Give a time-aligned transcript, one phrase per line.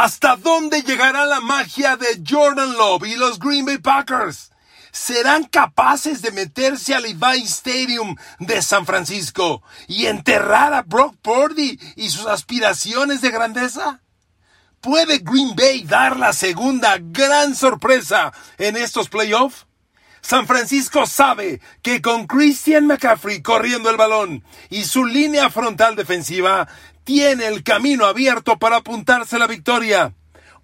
[0.00, 4.52] ¿Hasta dónde llegará la magia de Jordan Love y los Green Bay Packers?
[4.92, 11.80] ¿Serán capaces de meterse al Levi Stadium de San Francisco y enterrar a Brock Purdy
[11.96, 14.00] y sus aspiraciones de grandeza?
[14.80, 19.66] ¿Puede Green Bay dar la segunda gran sorpresa en estos playoffs?
[20.20, 26.68] San Francisco sabe que con Christian McCaffrey corriendo el balón y su línea frontal defensiva
[27.08, 30.12] tiene el camino abierto para apuntarse la victoria.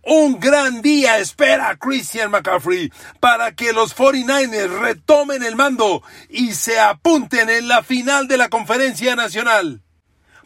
[0.02, 6.52] Un gran día espera a Christian McCaffrey para que los 49ers retomen el mando y
[6.52, 9.80] se apunten en la final de la conferencia nacional.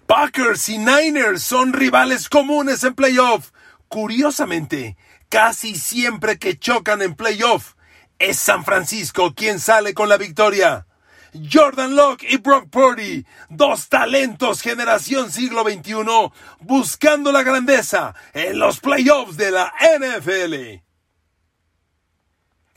[0.07, 3.51] Packers y Niners son rivales comunes en playoff.
[3.89, 4.97] Curiosamente,
[5.29, 7.75] casi siempre que chocan en playoff,
[8.21, 10.87] es San Francisco quien sale con la victoria.
[11.51, 15.95] Jordan Locke y Brock Purdy, dos talentos generación siglo XXI,
[16.61, 20.83] buscando la grandeza en los playoffs de la NFL.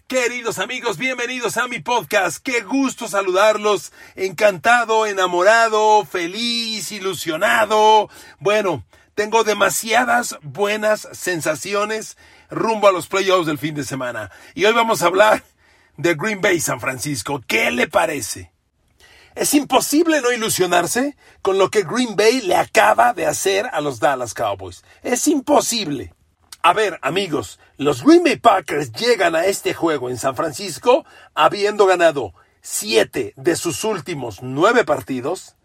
[0.08, 2.40] Queridos amigos, bienvenidos a mi podcast.
[2.44, 3.94] Qué gusto saludarlos.
[4.16, 8.10] Encantado, enamorado, feliz, ilusionado.
[8.40, 8.84] Bueno,
[9.16, 12.18] tengo demasiadas buenas sensaciones
[12.50, 14.32] rumbo a los playoffs del fin de semana.
[14.54, 15.44] Y hoy vamos a hablar
[15.98, 17.42] de Green Bay San Francisco.
[17.48, 18.52] ¿Qué le parece?
[19.36, 24.00] Es imposible no ilusionarse con lo que Green Bay le acaba de hacer a los
[24.00, 24.84] Dallas Cowboys.
[25.04, 26.14] Es imposible.
[26.64, 31.86] A ver, amigos, los Green Bay Packers llegan a este juego en San Francisco habiendo
[31.86, 35.56] ganado siete de sus últimos nueve partidos,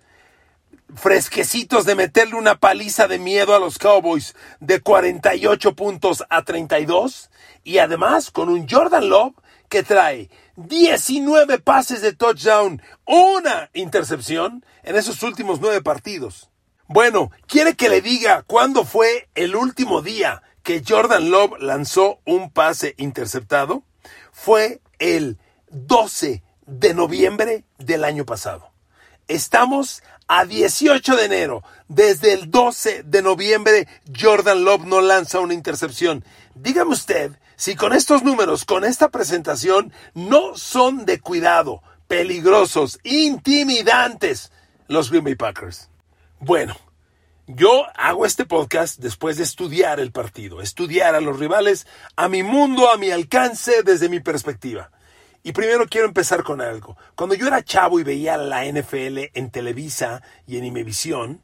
[0.94, 7.30] fresquecitos de meterle una paliza de miedo a los Cowboys de 48 puntos a 32
[7.64, 9.34] y además con un Jordan Love
[9.68, 16.50] que trae 19 pases de touchdown, una intercepción en esos últimos nueve partidos.
[16.88, 22.50] Bueno, ¿quiere que le diga cuándo fue el último día que Jordan Love lanzó un
[22.50, 23.82] pase interceptado?
[24.32, 25.38] Fue el
[25.70, 28.70] 12 de noviembre del año pasado.
[29.28, 31.62] Estamos a 18 de enero.
[31.88, 33.88] Desde el 12 de noviembre,
[34.18, 36.24] Jordan Love no lanza una intercepción.
[36.54, 44.52] Dígame usted si con estos números, con esta presentación, no son de cuidado, peligrosos, intimidantes
[44.88, 45.88] los Green Bay Packers.
[46.38, 46.76] Bueno,
[47.46, 52.42] yo hago este podcast después de estudiar el partido, estudiar a los rivales, a mi
[52.42, 54.90] mundo, a mi alcance, desde mi perspectiva.
[55.42, 56.96] Y primero quiero empezar con algo.
[57.14, 61.40] Cuando yo era chavo y veía la NFL en Televisa y en Imevisión,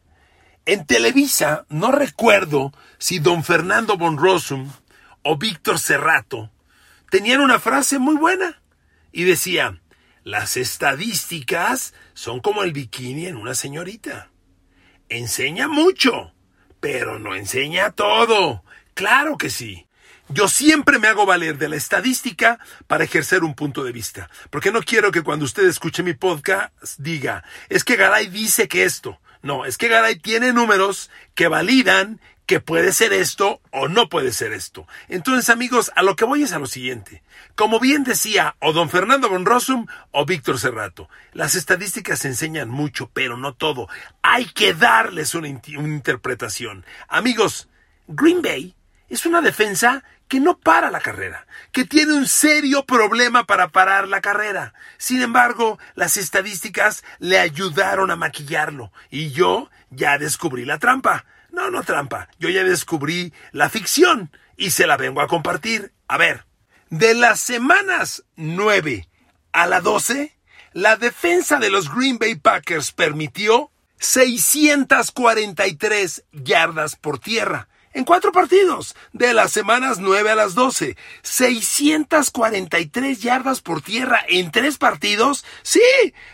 [0.67, 4.71] en Televisa no recuerdo si don Fernando von Rossum
[5.23, 6.51] o Víctor Cerrato
[7.11, 8.63] tenían una frase muy buena
[9.13, 9.81] y decía,
[10.25, 14.31] las estadísticas son como el bikini en una señorita.
[15.09, 16.33] Enseña mucho,
[16.81, 18.65] pero no enseña todo.
[18.95, 19.87] Claro que sí.
[20.29, 24.73] Yo siempre me hago valer de la estadística para ejercer un punto de vista, porque
[24.73, 29.21] no quiero que cuando usted escuche mi podcast diga, es que Garay dice que esto.
[29.43, 34.33] No, es que Garay tiene números que validan que puede ser esto o no puede
[34.33, 34.87] ser esto.
[35.09, 37.23] Entonces, amigos, a lo que voy es a lo siguiente.
[37.55, 43.11] Como bien decía o don Fernando von Rossum o Víctor Cerrato, las estadísticas enseñan mucho,
[43.13, 43.89] pero no todo.
[44.23, 46.85] Hay que darles una interpretación.
[47.09, 47.69] Amigos,
[48.09, 48.75] Green Bay
[49.09, 50.03] es una defensa
[50.33, 54.73] que no para la carrera, que tiene un serio problema para parar la carrera.
[54.97, 61.27] Sin embargo, las estadísticas le ayudaron a maquillarlo y yo ya descubrí la trampa.
[61.53, 65.93] No, no trampa, yo ya descubrí la ficción y se la vengo a compartir.
[66.09, 66.47] A ver,
[66.89, 69.07] de las semanas 9
[69.53, 70.35] a la 12,
[70.73, 78.97] la defensa de los Green Bay Packers permitió 643 yardas por tierra en cuatro partidos,
[79.13, 80.97] de las semanas 9 a las 12.
[81.23, 85.45] 643 yardas por tierra en tres partidos.
[85.63, 85.83] Sí,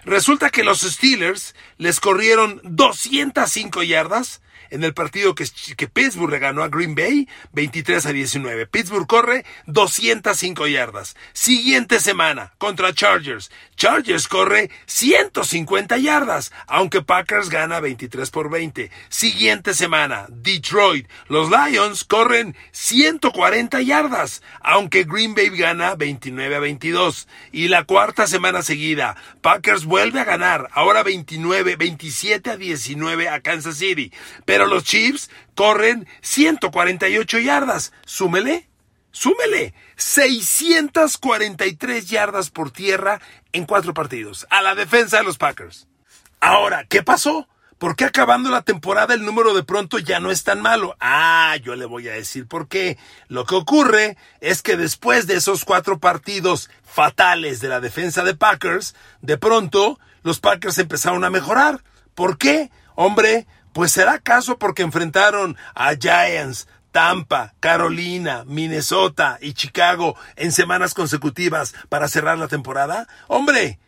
[0.05, 4.41] resulta que los Steelers les corrieron 205 yardas
[4.71, 5.47] en el partido que,
[5.89, 8.67] Pittsburgh le ganó a Green Bay 23 a 19.
[8.67, 11.17] Pittsburgh corre 205 yardas.
[11.33, 13.51] Siguiente semana contra Chargers.
[13.77, 18.91] Chargers corre 150 yardas, aunque Packers gana 23 por 20.
[19.09, 21.09] Siguiente semana, Detroit.
[21.29, 27.29] Los Lions corren 140 yardas, aunque Green Bay gana 29 a 22.
[27.53, 33.41] Y la cuarta semana seguida, Packers vuelve a ganar, ahora 29, 27 a 19 a
[33.41, 34.13] Kansas City.
[34.67, 37.93] Los Chiefs corren 148 yardas.
[38.05, 38.69] Súmele,
[39.11, 39.75] súmele.
[39.97, 43.21] 643 yardas por tierra
[43.53, 44.47] en cuatro partidos.
[44.51, 45.87] A la defensa de los Packers.
[46.41, 47.49] Ahora, ¿qué pasó?
[47.79, 50.97] ¿Por qué acabando la temporada el número de pronto ya no es tan malo?
[50.99, 52.99] Ah, yo le voy a decir por qué.
[53.29, 58.35] Lo que ocurre es que después de esos cuatro partidos fatales de la defensa de
[58.35, 61.85] Packers, de pronto los Packers empezaron a mejorar.
[62.17, 62.73] ¿Por qué?
[62.97, 70.95] Hombre, pues será acaso porque enfrentaron a Giants, Tampa, Carolina, Minnesota y Chicago en semanas
[70.95, 73.07] consecutivas para cerrar la temporada?
[73.27, 73.79] Hombre,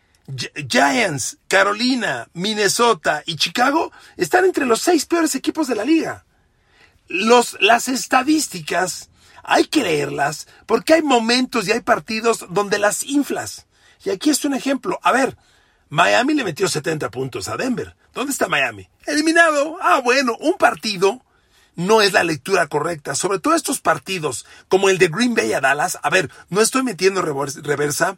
[0.69, 6.25] Giants, Carolina, Minnesota y Chicago están entre los seis peores equipos de la liga.
[7.07, 9.09] Los, las estadísticas
[9.43, 13.67] hay que leerlas porque hay momentos y hay partidos donde las inflas.
[14.03, 14.99] Y aquí es un ejemplo.
[15.03, 15.37] A ver,
[15.89, 17.95] Miami le metió 70 puntos a Denver.
[18.13, 18.89] ¿Dónde está Miami?
[19.05, 19.77] Eliminado.
[19.81, 21.21] Ah, bueno, un partido
[21.75, 23.15] no es la lectura correcta.
[23.15, 25.97] Sobre todo estos partidos, como el de Green Bay a Dallas.
[26.01, 28.17] A ver, no estoy metiendo reversa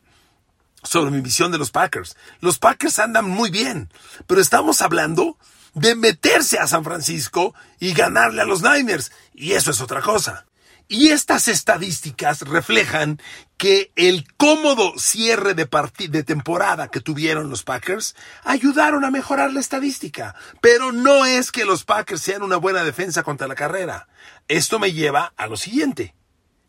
[0.83, 2.17] sobre mi visión de los Packers.
[2.39, 3.89] Los Packers andan muy bien,
[4.27, 5.37] pero estamos hablando
[5.73, 10.45] de meterse a San Francisco y ganarle a los Niners, y eso es otra cosa.
[10.87, 13.19] Y estas estadísticas reflejan
[13.57, 15.67] que el cómodo cierre de,
[16.09, 20.35] de temporada que tuvieron los Packers ayudaron a mejorar la estadística.
[20.61, 24.07] Pero no es que los Packers sean una buena defensa contra la carrera.
[24.47, 26.13] Esto me lleva a lo siguiente.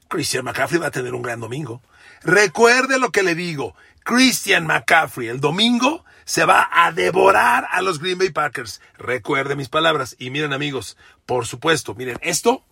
[0.08, 1.82] Christian McCaffrey va a tener un gran domingo.
[2.22, 3.74] Recuerde lo que le digo.
[4.04, 8.80] Christian McCaffrey el domingo se va a devorar a los Green Bay Packers.
[8.96, 10.16] Recuerde mis palabras.
[10.18, 10.96] Y miren amigos,
[11.26, 12.64] por supuesto, miren, esto,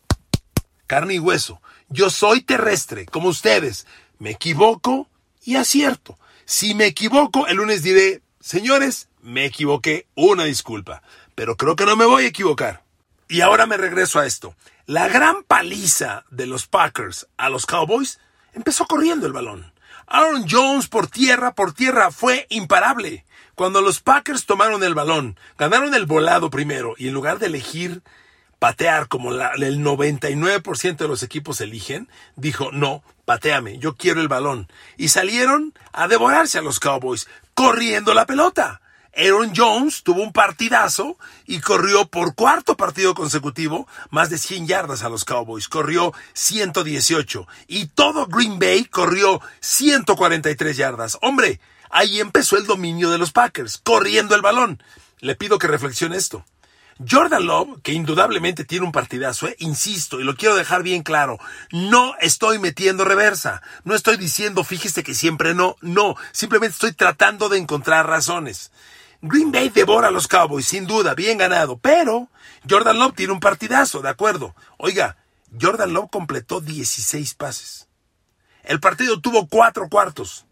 [0.92, 1.62] carne y hueso.
[1.88, 3.86] Yo soy terrestre, como ustedes.
[4.18, 5.08] Me equivoco
[5.42, 6.18] y acierto.
[6.44, 11.02] Si me equivoco, el lunes diré, señores, me equivoqué, una disculpa.
[11.34, 12.82] Pero creo que no me voy a equivocar.
[13.26, 14.54] Y ahora me regreso a esto.
[14.84, 18.20] La gran paliza de los Packers a los Cowboys
[18.52, 19.72] empezó corriendo el balón.
[20.06, 23.24] Aaron Jones por tierra, por tierra, fue imparable.
[23.54, 28.02] Cuando los Packers tomaron el balón, ganaron el volado primero y en lugar de elegir
[28.62, 34.68] patear como el 99% de los equipos eligen, dijo, no, pateame, yo quiero el balón.
[34.96, 38.80] Y salieron a devorarse a los Cowboys, corriendo la pelota.
[39.16, 45.02] Aaron Jones tuvo un partidazo y corrió por cuarto partido consecutivo más de 100 yardas
[45.02, 45.66] a los Cowboys.
[45.66, 51.18] Corrió 118 y todo Green Bay corrió 143 yardas.
[51.20, 51.58] Hombre,
[51.90, 54.80] ahí empezó el dominio de los Packers, corriendo el balón.
[55.18, 56.44] Le pido que reflexione esto.
[57.08, 61.38] Jordan Love, que indudablemente tiene un partidazo, eh, insisto, y lo quiero dejar bien claro,
[61.70, 67.48] no estoy metiendo reversa, no estoy diciendo fíjese que siempre no, no, simplemente estoy tratando
[67.48, 68.70] de encontrar razones.
[69.20, 72.28] Green Bay devora a los Cowboys, sin duda, bien ganado, pero
[72.68, 74.54] Jordan Love tiene un partidazo, de acuerdo.
[74.78, 75.16] Oiga,
[75.60, 77.88] Jordan Love completó 16 pases.
[78.64, 80.46] El partido tuvo cuatro cuartos.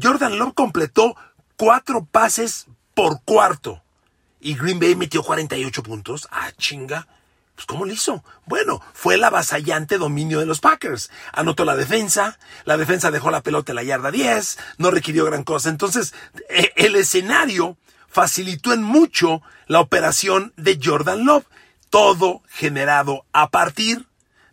[0.00, 1.16] Jordan Love completó
[1.56, 3.82] cuatro pases por cuarto.
[4.40, 6.28] Y Green Bay metió 48 puntos.
[6.30, 7.06] Ah, chinga.
[7.54, 8.22] Pues ¿cómo lo hizo?
[8.46, 11.10] Bueno, fue el avasallante dominio de los Packers.
[11.32, 15.42] Anotó la defensa, la defensa dejó la pelota en la yarda 10, no requirió gran
[15.42, 15.68] cosa.
[15.68, 16.14] Entonces,
[16.48, 17.76] e, el escenario
[18.06, 21.46] facilitó en mucho la operación de Jordan Love,
[21.90, 24.06] todo generado a partir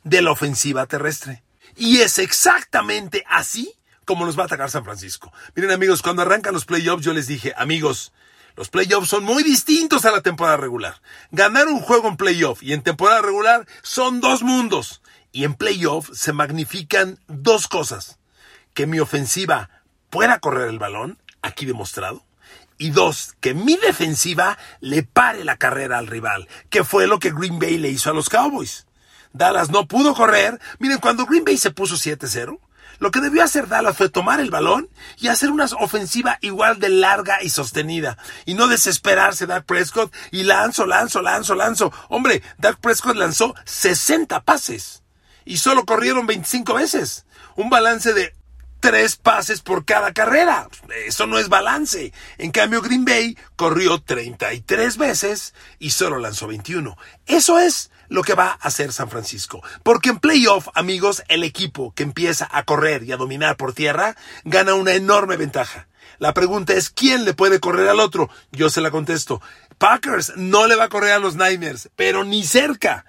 [0.03, 1.43] de la ofensiva terrestre.
[1.75, 3.71] Y es exactamente así
[4.05, 5.33] como nos va a atacar San Francisco.
[5.55, 8.13] Miren amigos, cuando arrancan los playoffs yo les dije, amigos,
[8.55, 11.01] los playoffs son muy distintos a la temporada regular.
[11.31, 15.01] Ganar un juego en playoff y en temporada regular son dos mundos.
[15.31, 18.17] Y en playoff se magnifican dos cosas.
[18.73, 19.69] Que mi ofensiva
[20.09, 22.23] pueda correr el balón, aquí demostrado,
[22.77, 27.31] y dos, que mi defensiva le pare la carrera al rival, que fue lo que
[27.31, 28.85] Green Bay le hizo a los Cowboys.
[29.33, 30.59] Dallas no pudo correr.
[30.79, 32.59] Miren, cuando Green Bay se puso 7-0,
[32.99, 36.89] lo que debió hacer Dallas fue tomar el balón y hacer una ofensiva igual de
[36.89, 38.17] larga y sostenida.
[38.45, 41.91] Y no desesperarse Dak Prescott y lanzo, lanzo, lanzo, lanzo.
[42.09, 45.03] Hombre, Dak Prescott lanzó 60 pases
[45.45, 47.25] y solo corrieron 25 veces.
[47.55, 48.33] Un balance de
[48.85, 50.69] tres pases por cada carrera.
[51.07, 52.13] Eso no es balance.
[52.37, 56.95] En cambio, Green Bay corrió 33 veces y solo lanzó 21.
[57.25, 59.63] Eso es lo que va a hacer San Francisco.
[59.81, 64.15] Porque en playoff, amigos, el equipo que empieza a correr y a dominar por tierra
[64.43, 65.87] gana una enorme ventaja.
[66.19, 68.29] La pregunta es, ¿quién le puede correr al otro?
[68.51, 69.41] Yo se la contesto.
[69.79, 73.03] Packers no le va a correr a los Niners, pero ni cerca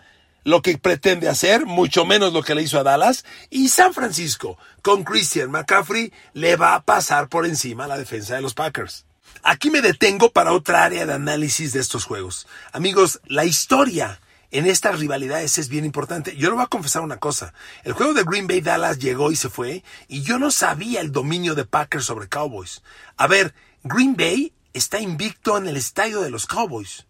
[0.46, 4.56] lo que pretende hacer, mucho menos lo que le hizo a Dallas, y San Francisco,
[4.80, 9.06] con Christian McCaffrey, le va a pasar por encima la defensa de los Packers.
[9.42, 12.46] Aquí me detengo para otra área de análisis de estos juegos.
[12.70, 14.20] Amigos, la historia
[14.52, 16.36] en estas rivalidades es bien importante.
[16.36, 17.52] Yo le voy a confesar una cosa.
[17.82, 21.10] El juego de Green Bay Dallas llegó y se fue, y yo no sabía el
[21.10, 22.84] dominio de Packers sobre Cowboys.
[23.16, 27.04] A ver, Green Bay está invicto en el estadio de los Cowboys.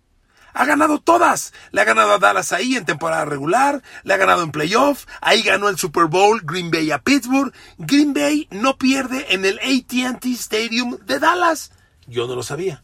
[0.59, 1.53] Ha ganado todas.
[1.71, 5.43] Le ha ganado a Dallas ahí en temporada regular, le ha ganado en playoff, ahí
[5.43, 7.53] ganó el Super Bowl Green Bay a Pittsburgh.
[7.77, 11.73] Green Bay no pierde en el ATT Stadium de Dallas.
[12.07, 12.83] Yo no lo sabía.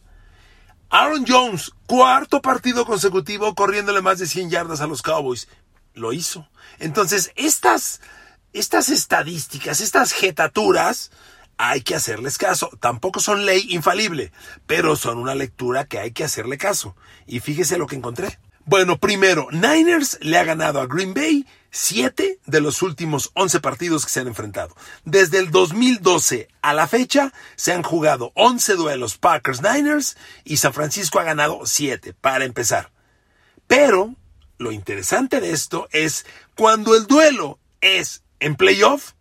[0.91, 5.47] Aaron Jones, cuarto partido consecutivo corriéndole más de 100 yardas a los Cowboys.
[5.95, 6.47] Lo hizo.
[6.77, 8.01] Entonces, estas,
[8.53, 11.09] estas estadísticas, estas jetaturas,
[11.57, 12.69] hay que hacerles caso.
[12.79, 14.31] Tampoco son ley infalible,
[14.65, 16.95] pero son una lectura que hay que hacerle caso.
[17.25, 18.39] Y fíjese lo que encontré.
[18.65, 24.05] Bueno, primero, Niners le ha ganado a Green Bay 7 de los últimos 11 partidos
[24.05, 24.73] que se han enfrentado.
[25.03, 31.19] Desde el 2012 a la fecha se han jugado 11 duelos Packers-Niners y San Francisco
[31.19, 32.91] ha ganado 7 para empezar.
[33.67, 34.15] Pero
[34.59, 39.13] lo interesante de esto es cuando el duelo es en playoff,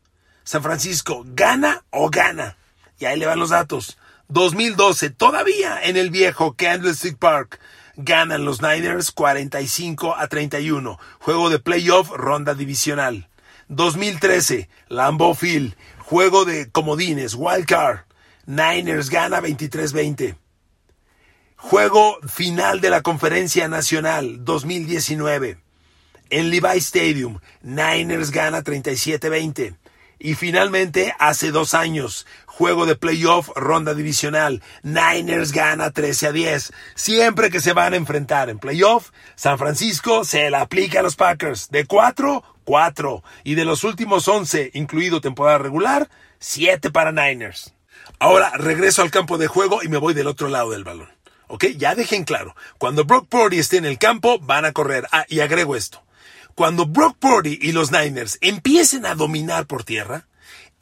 [0.45, 2.57] San Francisco gana o gana.
[2.99, 3.99] Y ahí le van los datos.
[4.29, 7.61] 2012, todavía en el viejo Candlestick Park,
[7.97, 10.99] ganan los Niners 45 a 31.
[11.21, 13.29] Juego de playoff, ronda divisional.
[13.69, 18.01] 2013, Lambeau Field, juego de comodines, wild card.
[18.47, 20.37] Niners gana 23-20.
[21.57, 25.59] Juego final de la Conferencia Nacional 2019.
[26.31, 29.77] En Levi Stadium, Niners gana 37-20.
[30.25, 34.63] Y finalmente, hace dos años, juego de playoff, ronda divisional.
[34.85, 36.73] Niners gana 13 a 10.
[36.95, 41.17] Siempre que se van a enfrentar en playoff, San Francisco se la aplica a los
[41.17, 41.71] Packers.
[41.71, 43.25] De 4, 4.
[43.43, 47.75] Y de los últimos 11, incluido temporada regular, 7 para Niners.
[48.21, 51.09] Ahora regreso al campo de juego y me voy del otro lado del balón.
[51.49, 51.65] ¿Ok?
[51.77, 52.55] Ya dejen claro.
[52.79, 55.09] Cuando Brock Purdy esté en el campo, van a correr.
[55.11, 56.05] Ah, y agrego esto.
[56.55, 60.27] Cuando Brock Purdy y los Niners empiecen a dominar por tierra,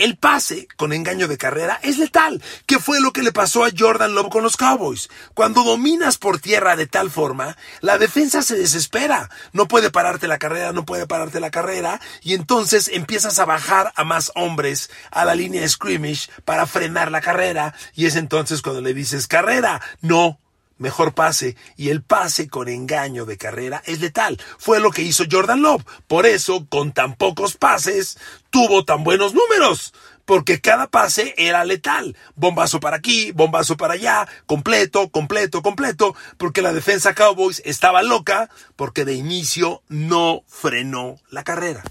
[0.00, 3.71] el pase con engaño de carrera es letal, ¿Qué fue lo que le pasó a
[3.77, 5.11] Jordan Love con los Cowboys.
[5.35, 9.29] Cuando dominas por tierra de tal forma, la defensa se desespera.
[9.53, 13.93] No puede pararte la carrera, no puede pararte la carrera, y entonces empiezas a bajar
[13.95, 18.62] a más hombres a la línea de scrimmage para frenar la carrera, y es entonces
[18.62, 20.41] cuando le dices carrera, no,
[20.81, 24.41] mejor pase y el pase con engaño de carrera es letal.
[24.59, 25.85] Fue lo que hizo Jordan Love.
[26.09, 28.19] Por eso, con tan pocos pases,
[28.51, 29.95] tuvo tan buenos números.
[30.25, 32.17] Porque cada pase era letal.
[32.35, 36.15] Bombazo para aquí, bombazo para allá, completo, completo, completo.
[36.37, 41.83] Porque la defensa Cowboys estaba loca porque de inicio no frenó la carrera.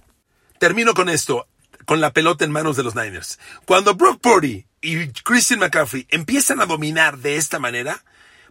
[0.57, 1.47] Termino con esto,
[1.85, 3.39] con la pelota en manos de los Niners.
[3.65, 8.03] Cuando Brock Purdy y Christian McCaffrey empiezan a dominar de esta manera,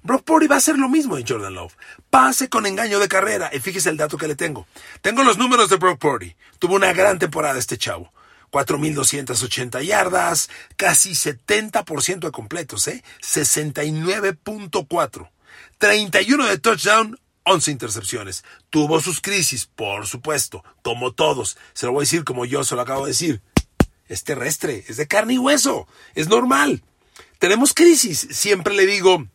[0.08, 1.76] Brock Purdy va a hacer lo mismo en Jordan Love.
[2.08, 3.50] Pase con engaño de carrera.
[3.52, 4.66] Y fíjese el dato que le tengo.
[5.02, 6.34] Tengo los números de Brock Purdy.
[6.58, 8.10] Tuvo una gran temporada este chavo.
[8.50, 10.48] 4.280 yardas,
[10.78, 13.04] casi 70% de completos, ¿eh?
[13.20, 15.30] 69.4.
[15.76, 18.44] 31 de touchdown, 11 intercepciones.
[18.70, 21.58] Tuvo sus crisis, por supuesto, como todos.
[21.74, 23.42] Se lo voy a decir como yo se lo acabo de decir.
[24.06, 26.82] Es terrestre, es de carne y hueso, es normal.
[27.38, 28.26] Tenemos crisis.
[28.30, 29.26] Siempre le digo,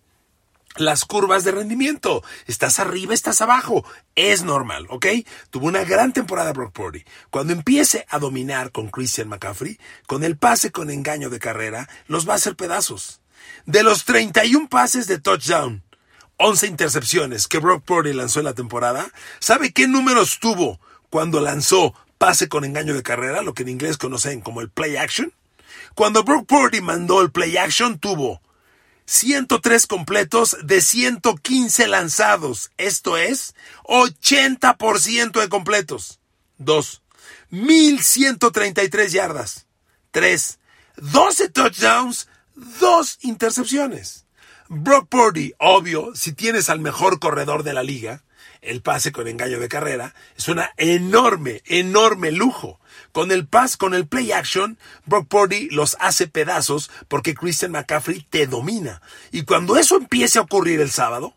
[0.77, 2.23] las curvas de rendimiento.
[2.47, 3.85] Estás arriba, estás abajo.
[4.15, 5.07] Es normal, ¿ok?
[5.49, 7.03] Tuvo una gran temporada Brock Purdy.
[7.29, 12.27] Cuando empiece a dominar con Christian McCaffrey, con el pase con engaño de carrera, los
[12.27, 13.21] va a hacer pedazos.
[13.65, 15.83] De los 31 pases de touchdown,
[16.37, 21.93] 11 intercepciones que Brock Purdy lanzó en la temporada, ¿sabe qué números tuvo cuando lanzó
[22.17, 25.33] pase con engaño de carrera, lo que en inglés conocen como el play action?
[25.95, 28.41] Cuando Brock Purdy mandó el play action, tuvo
[29.05, 32.71] 103 completos de 115 lanzados.
[32.77, 36.19] Esto es 80% de completos.
[36.57, 37.01] 2.
[37.49, 39.67] 1133 yardas.
[40.11, 40.59] 3.
[40.97, 42.27] 12 touchdowns,
[42.79, 44.25] 2 intercepciones.
[44.69, 48.23] Brock Purdy, obvio, si tienes al mejor corredor de la liga,
[48.63, 52.79] el pase con engaño de carrera es una enorme, enorme lujo.
[53.11, 58.25] Con el pass, con el play action, Brock Purdy los hace pedazos porque Christian McCaffrey
[58.29, 59.01] te domina.
[59.31, 61.35] Y cuando eso empiece a ocurrir el sábado,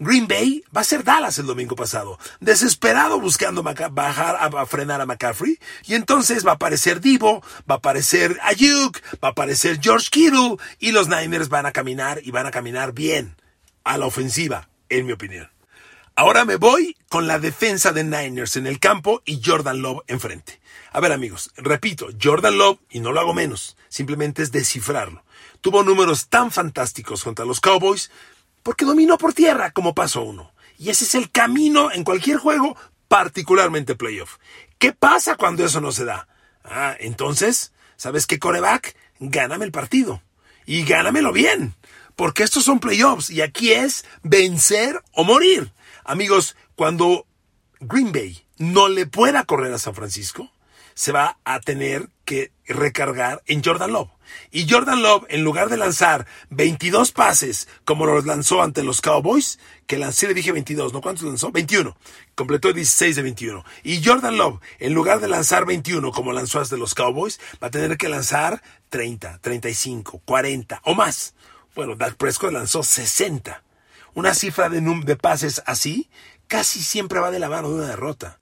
[0.00, 5.06] Green Bay va a ser Dallas el domingo pasado, desesperado buscando bajar a, frenar a
[5.06, 10.08] McCaffrey, y entonces va a aparecer Divo, va a aparecer Ayuk, va a aparecer George
[10.10, 13.34] Kittle, y los Niners van a caminar y van a caminar bien
[13.82, 15.50] a la ofensiva, en mi opinión.
[16.18, 20.60] Ahora me voy con la defensa de Niners en el campo y Jordan Love enfrente.
[20.90, 25.22] A ver amigos, repito, Jordan Love, y no lo hago menos, simplemente es descifrarlo.
[25.60, 28.10] Tuvo números tan fantásticos contra los Cowboys
[28.64, 30.50] porque dominó por tierra como paso uno.
[30.76, 34.38] Y ese es el camino en cualquier juego, particularmente playoff.
[34.78, 36.26] ¿Qué pasa cuando eso no se da?
[36.64, 38.96] Ah, entonces, ¿sabes qué coreback?
[39.20, 40.20] Gáname el partido.
[40.66, 41.76] Y gánamelo bien.
[42.16, 45.70] Porque estos son playoffs y aquí es vencer o morir.
[46.08, 47.26] Amigos, cuando
[47.80, 50.50] Green Bay no le pueda correr a San Francisco,
[50.94, 54.08] se va a tener que recargar en Jordan Love.
[54.50, 59.58] Y Jordan Love, en lugar de lanzar 22 pases como los lanzó ante los Cowboys,
[59.86, 61.02] que lancé, le dije 22, ¿no?
[61.02, 61.52] ¿Cuántos lanzó?
[61.52, 61.94] 21.
[62.34, 63.62] Completó 16 de 21.
[63.82, 67.70] Y Jordan Love, en lugar de lanzar 21 como lanzó hasta los Cowboys, va a
[67.70, 71.34] tener que lanzar 30, 35, 40 o más.
[71.74, 73.62] Bueno, Dak Prescott lanzó 60.
[74.18, 76.10] Una cifra de, de pases así
[76.48, 78.40] casi siempre va de la mano de una derrota.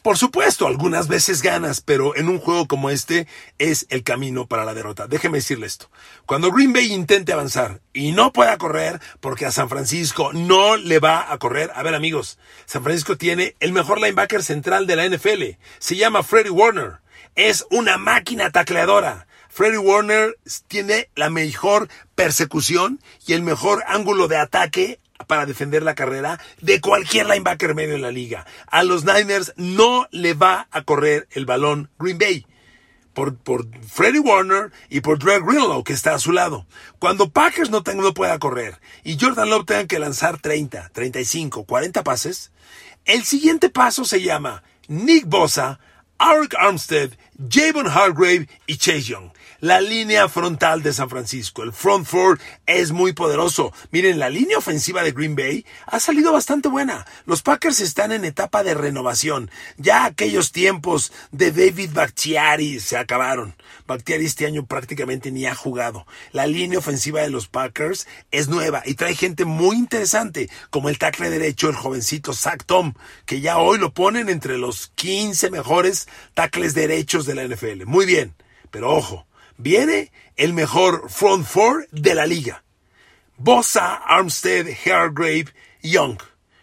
[0.00, 3.26] Por supuesto, algunas veces ganas, pero en un juego como este
[3.58, 5.08] es el camino para la derrota.
[5.08, 5.90] Déjeme decirle esto.
[6.26, 11.00] Cuando Green Bay intente avanzar y no pueda correr porque a San Francisco no le
[11.00, 15.08] va a correr, a ver amigos, San Francisco tiene el mejor linebacker central de la
[15.08, 15.58] NFL.
[15.80, 17.00] Se llama Freddie Warner.
[17.34, 19.26] Es una máquina tacleadora.
[19.48, 25.94] Freddie Warner tiene la mejor persecución y el mejor ángulo de ataque para defender la
[25.94, 28.46] carrera de cualquier linebacker medio en la liga.
[28.66, 32.46] A los Niners no le va a correr el balón Green Bay.
[33.14, 36.66] Por, por Freddie Warner y por Dre Greenlow, que está a su lado.
[36.98, 41.64] Cuando Packers no, tenga, no pueda correr y Jordan Love tenga que lanzar 30, 35,
[41.64, 42.52] 40 pases,
[43.06, 45.80] el siguiente paso se llama Nick Bosa,
[46.20, 47.12] Eric Armstead,
[47.50, 51.62] Javon Hargrave y Chase Young la línea frontal de San Francisco.
[51.62, 53.72] El front four es muy poderoso.
[53.90, 57.06] Miren, la línea ofensiva de Green Bay ha salido bastante buena.
[57.24, 59.50] Los Packers están en etapa de renovación.
[59.76, 63.54] Ya aquellos tiempos de David Bakhtiari se acabaron.
[63.86, 66.06] Bakhtiari este año prácticamente ni ha jugado.
[66.32, 70.98] La línea ofensiva de los Packers es nueva y trae gente muy interesante, como el
[70.98, 72.94] tackle derecho, el jovencito Zach Tom,
[73.24, 77.86] que ya hoy lo ponen entre los 15 mejores tackles derechos de la NFL.
[77.86, 78.34] Muy bien,
[78.70, 79.26] pero ojo,
[79.58, 82.62] viene el mejor front four de la liga.
[83.36, 85.46] Bosa, Armstead, Hargrave,
[85.82, 86.18] Young.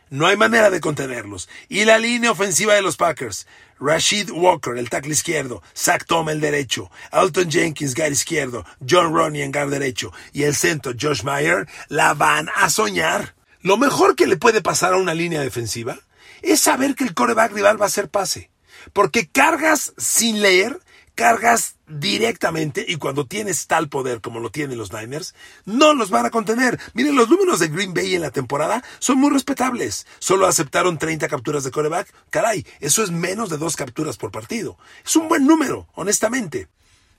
[0.10, 1.50] No hay manera de contenerlos.
[1.70, 3.48] Y la línea ofensiva de los Packers.
[3.80, 9.44] Rashid Walker, el tackle izquierdo, Zach Tom, el derecho, Alton Jenkins, guard izquierdo, John Ronnie,
[9.44, 13.36] en guard derecho, y el centro, Josh Meyer, la van a soñar.
[13.62, 16.00] Lo mejor que le puede pasar a una línea defensiva
[16.42, 18.52] es saber que el coreback rival va a hacer pase.
[18.94, 20.80] Porque cargas sin leer
[21.16, 26.26] cargas directamente y cuando tienes tal poder como lo tienen los Niners, no los van
[26.26, 26.80] a contener.
[26.94, 30.08] Miren, los números de Green Bay en la temporada son muy respetables.
[30.20, 32.14] Solo aceptaron 30 capturas de coreback.
[32.30, 34.78] Caray, eso es menos de dos capturas por partido.
[35.06, 36.68] Es un buen número, honestamente.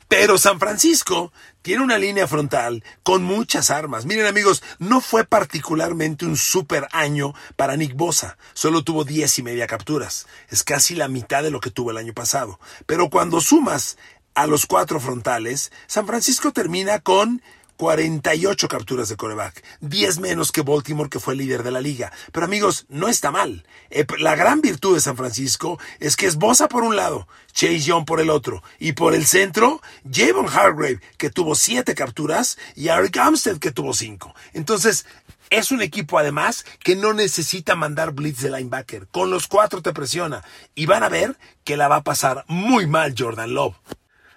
[0.09, 4.05] Pero San Francisco tiene una línea frontal con muchas armas.
[4.05, 8.37] Miren amigos, no fue particularmente un super año para Nick Bosa.
[8.53, 10.27] Solo tuvo 10 y media capturas.
[10.51, 12.61] Es casi la mitad de lo que tuvo el año pasado.
[12.87, 13.97] Pero cuando sumas
[14.35, 17.41] a los cuatro frontales, San Francisco termina con
[17.77, 22.13] 48 capturas de coreback, 10 menos que Baltimore que fue líder de la liga.
[22.33, 23.67] Pero amigos, no está mal.
[23.91, 27.81] Eh, la gran virtud de San Francisco es que es Bosa por un lado, Chase
[27.81, 32.89] Young por el otro, y por el centro, Javon Hargrave que tuvo 7 capturas y
[32.89, 34.35] Eric Armstead que tuvo 5.
[34.53, 35.07] Entonces,
[35.51, 39.07] es un equipo además que no necesita mandar blitz de linebacker.
[39.09, 40.43] Con los cuatro te presiona
[40.75, 43.77] y van a ver que la va a pasar muy mal Jordan Love.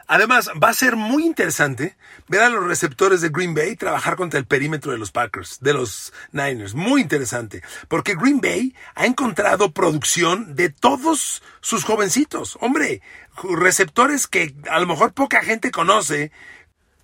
[0.07, 4.39] Además, va a ser muy interesante ver a los receptores de Green Bay trabajar contra
[4.39, 6.73] el perímetro de los Packers, de los Niners.
[6.73, 12.57] Muy interesante, porque Green Bay ha encontrado producción de todos sus jovencitos.
[12.61, 13.01] Hombre,
[13.43, 16.31] receptores que a lo mejor poca gente conoce,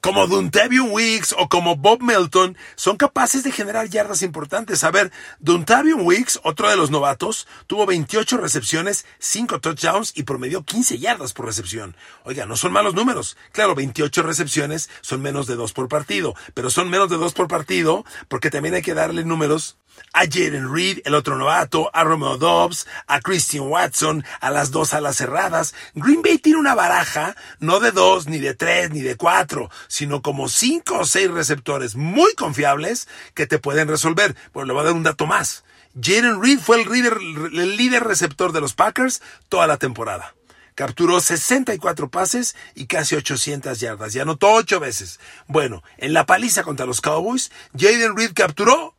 [0.03, 4.83] como Duntavion Weeks o como Bob Melton son capaces de generar yardas importantes.
[4.83, 10.63] A ver, Duntavion Weeks, otro de los novatos, tuvo 28 recepciones, 5 touchdowns y promedió
[10.63, 11.95] 15 yardas por recepción.
[12.25, 13.37] Oiga, no son malos números.
[13.53, 17.47] Claro, 28 recepciones son menos de 2 por partido, pero son menos de 2 por
[17.47, 19.77] partido porque también hay que darle números
[20.13, 24.93] a Jaden Reed, el otro novato, a Romeo Dobbs, a Christian Watson, a las dos
[24.93, 25.73] alas cerradas.
[25.95, 30.21] Green Bay tiene una baraja, no de dos, ni de tres, ni de cuatro, sino
[30.21, 34.35] como cinco o seis receptores muy confiables que te pueden resolver.
[34.53, 35.63] Bueno, le voy a dar un dato más.
[35.99, 40.35] Jaden Reed fue el líder, receptor de los Packers toda la temporada.
[40.75, 44.15] Capturó 64 pases y casi 800 yardas.
[44.15, 45.19] Y anotó ocho veces.
[45.47, 48.95] Bueno, en la paliza contra los Cowboys, Jaden Reed capturó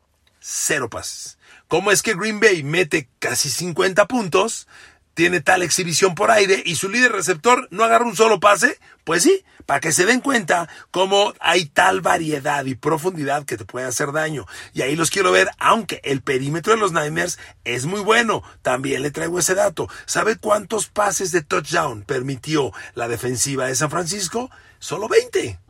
[0.47, 1.39] cero pases.
[1.69, 4.69] ¿Cómo es que Green Bay mete casi 50 puntos,
[5.15, 8.79] tiene tal exhibición por aire y su líder receptor no agarra un solo pase?
[9.05, 13.65] Pues sí, para que se den cuenta cómo hay tal variedad y profundidad que te
[13.65, 14.45] puede hacer daño.
[14.75, 18.43] Y ahí los quiero ver, aunque el perímetro de los Niners es muy bueno.
[18.61, 19.89] También le traigo ese dato.
[20.05, 24.51] ¿Sabe cuántos pases de touchdown permitió la defensiva de San Francisco?
[24.79, 25.64] Solo 20.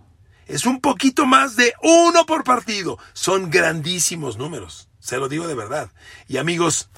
[0.46, 2.98] Es un poquito más de uno por partido.
[3.12, 4.88] Son grandísimos números.
[5.00, 5.90] Se lo digo de verdad.
[6.28, 6.88] Y amigos,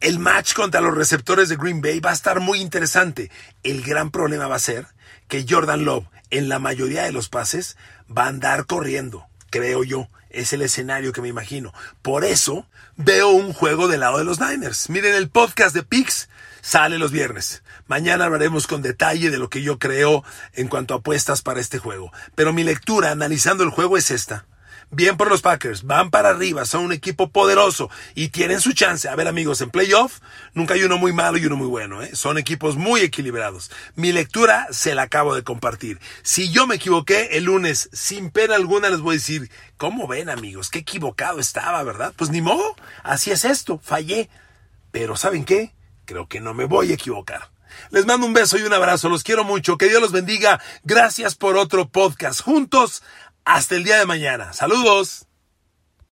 [0.00, 3.30] el match contra los receptores de Green Bay va a estar muy interesante.
[3.62, 4.86] El gran problema va a ser
[5.28, 7.76] que Jordan Love, en la mayoría de los pases,
[8.10, 10.08] va a andar corriendo, creo yo.
[10.30, 11.72] Es el escenario que me imagino.
[12.02, 14.88] Por eso veo un juego del lado de los Niners.
[14.88, 16.28] Miren, el podcast de Pix
[16.62, 17.62] sale los viernes.
[17.90, 20.22] Mañana hablaremos con detalle de lo que yo creo
[20.52, 22.12] en cuanto a apuestas para este juego.
[22.36, 24.46] Pero mi lectura analizando el juego es esta.
[24.92, 29.08] Bien por los Packers, van para arriba, son un equipo poderoso y tienen su chance.
[29.08, 30.20] A ver amigos, en playoff
[30.54, 32.10] nunca hay uno muy malo y uno muy bueno, ¿eh?
[32.14, 33.72] son equipos muy equilibrados.
[33.96, 35.98] Mi lectura se la acabo de compartir.
[36.22, 40.30] Si yo me equivoqué el lunes, sin pena alguna les voy a decir, ¿cómo ven
[40.30, 40.70] amigos?
[40.70, 42.12] Qué equivocado estaba, ¿verdad?
[42.14, 44.30] Pues ni modo, así es esto, fallé.
[44.92, 45.74] Pero ¿saben qué?
[46.04, 47.50] Creo que no me voy a equivocar.
[47.90, 50.60] Les mando un beso y un abrazo, los quiero mucho, que Dios los bendiga.
[50.84, 52.40] Gracias por otro podcast.
[52.40, 53.02] Juntos
[53.44, 54.52] hasta el día de mañana.
[54.52, 55.29] Saludos.